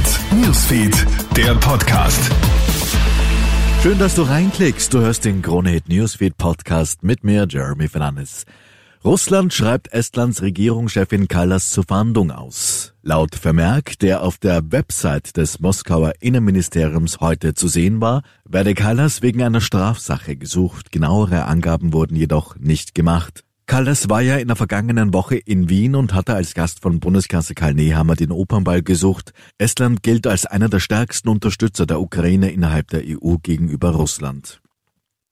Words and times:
Hit 0.00 0.20
Newsfeed, 0.32 1.06
der 1.36 1.54
Podcast. 1.56 2.32
Schön, 3.82 3.98
dass 3.98 4.14
du 4.14 4.22
reinklickst. 4.22 4.94
Du 4.94 5.00
hörst 5.00 5.26
den 5.26 5.42
Krone 5.42 5.68
Hit 5.68 5.90
Newsfeed 5.90 6.38
Podcast 6.38 7.02
mit 7.02 7.22
mir, 7.22 7.46
Jeremy 7.46 7.86
Fernandes. 7.86 8.46
Russland 9.04 9.52
schreibt 9.52 9.92
Estlands 9.92 10.40
Regierungschefin 10.40 11.28
Kallas 11.28 11.68
zur 11.68 11.84
Fahndung 11.84 12.30
aus. 12.30 12.94
Laut 13.02 13.34
Vermerk, 13.34 13.98
der 13.98 14.22
auf 14.22 14.38
der 14.38 14.72
Website 14.72 15.36
des 15.36 15.60
Moskauer 15.60 16.14
Innenministeriums 16.20 17.20
heute 17.20 17.52
zu 17.52 17.68
sehen 17.68 18.00
war, 18.00 18.22
werde 18.48 18.72
Kallas 18.72 19.20
wegen 19.20 19.42
einer 19.42 19.60
Strafsache 19.60 20.34
gesucht. 20.36 20.92
Genauere 20.92 21.44
Angaben 21.44 21.92
wurden 21.92 22.16
jedoch 22.16 22.56
nicht 22.56 22.94
gemacht. 22.94 23.44
Kallas 23.70 24.08
war 24.08 24.20
ja 24.20 24.36
in 24.38 24.48
der 24.48 24.56
vergangenen 24.56 25.14
Woche 25.14 25.36
in 25.36 25.68
Wien 25.68 25.94
und 25.94 26.12
hatte 26.12 26.34
als 26.34 26.54
Gast 26.54 26.82
von 26.82 26.98
Bundeskanzler 26.98 27.54
Karl 27.54 27.74
Nehammer 27.74 28.16
den 28.16 28.32
Opernball 28.32 28.82
gesucht. 28.82 29.32
Estland 29.58 30.02
gilt 30.02 30.26
als 30.26 30.44
einer 30.44 30.68
der 30.68 30.80
stärksten 30.80 31.28
Unterstützer 31.28 31.86
der 31.86 32.00
Ukraine 32.00 32.50
innerhalb 32.50 32.88
der 32.88 33.04
EU 33.06 33.36
gegenüber 33.40 33.90
Russland. 33.90 34.60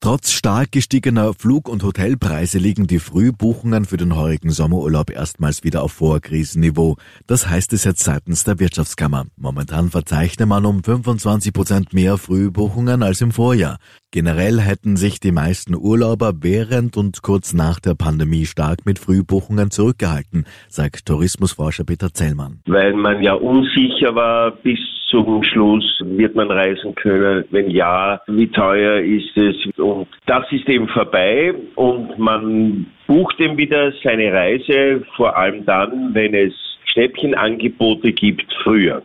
Trotz 0.00 0.30
stark 0.30 0.70
gestiegener 0.70 1.34
Flug- 1.34 1.68
und 1.68 1.82
Hotelpreise 1.82 2.58
liegen 2.58 2.86
die 2.86 3.00
Frühbuchungen 3.00 3.84
für 3.84 3.96
den 3.96 4.14
heurigen 4.14 4.50
Sommerurlaub 4.50 5.10
erstmals 5.10 5.64
wieder 5.64 5.82
auf 5.82 5.90
Vorkrisenniveau. 5.90 6.96
Das 7.26 7.50
heißt 7.50 7.72
es 7.72 7.82
jetzt 7.82 8.04
seitens 8.04 8.44
der 8.44 8.60
Wirtschaftskammer. 8.60 9.24
Momentan 9.36 9.90
verzeichne 9.90 10.46
man 10.46 10.66
um 10.66 10.84
25 10.84 11.52
Prozent 11.52 11.94
mehr 11.94 12.16
Frühbuchungen 12.16 13.02
als 13.02 13.20
im 13.22 13.32
Vorjahr. 13.32 13.78
Generell 14.12 14.60
hätten 14.60 14.96
sich 14.96 15.18
die 15.18 15.32
meisten 15.32 15.74
Urlauber 15.74 16.32
während 16.42 16.96
und 16.96 17.22
kurz 17.22 17.52
nach 17.52 17.80
der 17.80 17.96
Pandemie 17.96 18.46
stark 18.46 18.86
mit 18.86 19.00
Frühbuchungen 19.00 19.72
zurückgehalten, 19.72 20.46
sagt 20.68 21.06
Tourismusforscher 21.06 21.82
Peter 21.82 22.14
Zellmann. 22.14 22.60
Weil 22.66 22.94
man 22.94 23.20
ja 23.20 23.34
unsicher 23.34 24.14
war 24.14 24.52
bis 24.52 24.78
zum 25.10 25.42
Schluss, 25.42 25.84
wird 26.04 26.34
man 26.34 26.50
reisen 26.50 26.94
können? 26.94 27.44
Wenn 27.50 27.70
ja, 27.70 28.20
wie 28.26 28.48
teuer 28.48 29.00
ist 29.00 29.36
es? 29.36 29.56
Und 29.78 30.08
das 30.26 30.44
ist 30.50 30.68
eben 30.68 30.88
vorbei 30.88 31.54
und 31.74 32.18
man 32.18 32.86
bucht 33.06 33.40
eben 33.40 33.56
wieder 33.56 33.92
seine 34.02 34.32
Reise, 34.32 35.04
vor 35.16 35.36
allem 35.36 35.64
dann, 35.64 36.14
wenn 36.14 36.34
es 36.34 36.52
Schnäppchenangebote 36.84 38.12
gibt, 38.12 38.52
früher. 38.62 39.02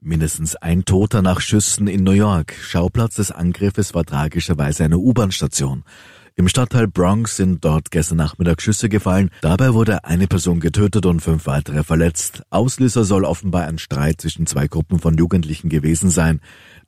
Mindestens 0.00 0.54
ein 0.54 0.84
Toter 0.84 1.22
nach 1.22 1.40
Schüssen 1.40 1.88
in 1.88 2.04
New 2.04 2.12
York. 2.12 2.52
Schauplatz 2.52 3.16
des 3.16 3.32
Angriffes 3.32 3.94
war 3.94 4.04
tragischerweise 4.04 4.84
eine 4.84 4.98
U-Bahn-Station. 4.98 5.82
Im 6.38 6.46
Stadtteil 6.46 6.86
Bronx 6.86 7.36
sind 7.36 7.64
dort 7.64 7.90
gestern 7.90 8.18
Nachmittag 8.18 8.62
Schüsse 8.62 8.88
gefallen. 8.88 9.32
Dabei 9.40 9.74
wurde 9.74 10.04
eine 10.04 10.28
Person 10.28 10.60
getötet 10.60 11.04
und 11.04 11.18
fünf 11.18 11.46
weitere 11.46 11.82
verletzt. 11.82 12.44
Auslöser 12.48 13.02
soll 13.02 13.24
offenbar 13.24 13.66
ein 13.66 13.78
Streit 13.78 14.20
zwischen 14.20 14.46
zwei 14.46 14.68
Gruppen 14.68 15.00
von 15.00 15.16
Jugendlichen 15.16 15.68
gewesen 15.68 16.10
sein. 16.10 16.40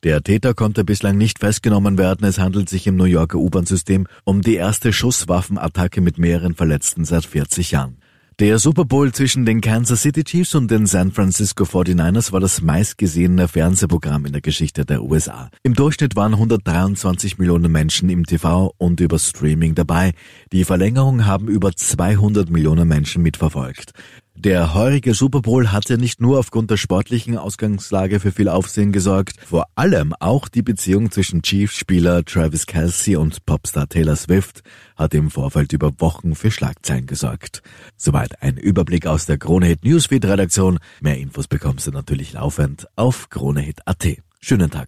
Der 0.03 0.23
Täter 0.23 0.53
konnte 0.53 0.85
bislang 0.85 1.17
nicht 1.17 1.39
festgenommen 1.39 1.97
werden. 1.97 2.25
Es 2.25 2.39
handelt 2.39 2.69
sich 2.69 2.87
im 2.87 2.95
New 2.95 3.03
Yorker 3.03 3.39
U-Bahn-System 3.39 4.07
um 4.23 4.41
die 4.41 4.55
erste 4.55 4.93
Schusswaffenattacke 4.93 5.99
mit 5.99 6.17
mehreren 6.17 6.55
Verletzten 6.55 7.03
seit 7.03 7.25
40 7.25 7.71
Jahren. 7.71 7.97
Der 8.39 8.57
Super 8.57 8.85
Bowl 8.85 9.11
zwischen 9.11 9.45
den 9.45 9.61
Kansas 9.61 10.01
City 10.01 10.23
Chiefs 10.23 10.55
und 10.55 10.71
den 10.71 10.87
San 10.87 11.11
Francisco 11.11 11.63
49ers 11.63 12.31
war 12.31 12.39
das 12.39 12.61
meistgesehene 12.61 13.47
Fernsehprogramm 13.47 14.25
in 14.25 14.31
der 14.31 14.41
Geschichte 14.41 14.83
der 14.83 15.03
USA. 15.03 15.51
Im 15.61 15.75
Durchschnitt 15.75 16.15
waren 16.15 16.33
123 16.33 17.37
Millionen 17.37 17.71
Menschen 17.71 18.09
im 18.09 18.25
TV 18.25 18.73
und 18.77 18.99
über 18.99 19.19
Streaming 19.19 19.75
dabei. 19.75 20.13
Die 20.51 20.63
Verlängerung 20.63 21.25
haben 21.25 21.49
über 21.49 21.73
200 21.75 22.49
Millionen 22.49 22.87
Menschen 22.87 23.21
mitverfolgt. 23.21 23.93
Der 24.35 24.73
heurige 24.73 25.13
Super 25.13 25.41
Bowl 25.41 25.71
hatte 25.71 25.97
nicht 25.97 26.19
nur 26.21 26.39
aufgrund 26.39 26.71
der 26.71 26.77
sportlichen 26.77 27.37
Ausgangslage 27.37 28.19
für 28.19 28.31
viel 28.31 28.49
Aufsehen 28.49 28.91
gesorgt, 28.91 29.35
vor 29.45 29.67
allem 29.75 30.13
auch 30.19 30.47
die 30.47 30.63
Beziehung 30.63 31.11
zwischen 31.11 31.41
Chiefs-Spieler 31.43 32.23
Travis 32.25 32.65
Kelsey 32.65 33.15
und 33.17 33.45
Popstar 33.45 33.87
Taylor 33.87 34.15
Swift 34.15 34.61
hat 34.95 35.13
im 35.13 35.29
Vorfeld 35.29 35.73
über 35.73 35.91
Wochen 35.99 36.33
für 36.33 36.49
Schlagzeilen 36.49 37.05
gesorgt. 37.05 37.61
Soweit 37.97 38.41
ein 38.41 38.57
Überblick 38.57 39.05
aus 39.05 39.25
der 39.25 39.37
Kronehit 39.37 39.83
Newsfeed 39.83 40.25
Redaktion. 40.25 40.79
Mehr 41.01 41.17
Infos 41.17 41.47
bekommst 41.47 41.85
du 41.87 41.91
natürlich 41.91 42.33
laufend 42.33 42.87
auf 42.95 43.29
kronehit.at. 43.29 44.07
Schönen 44.39 44.71
Tag. 44.71 44.87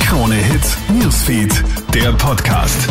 Krone 0.00 0.36
Hit 0.36 0.62
Newsfeed, 0.88 1.64
der 1.92 2.12
Podcast. 2.12 2.88